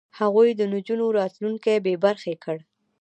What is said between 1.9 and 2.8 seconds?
برخې کړ.